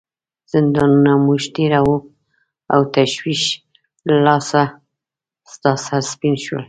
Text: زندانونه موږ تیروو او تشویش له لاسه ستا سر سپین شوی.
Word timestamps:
زندانونه 0.53 1.11
موږ 1.25 1.41
تیروو 1.55 1.97
او 2.73 2.81
تشویش 2.93 3.43
له 4.07 4.17
لاسه 4.25 4.61
ستا 5.51 5.71
سر 5.85 6.01
سپین 6.11 6.35
شوی. 6.43 6.59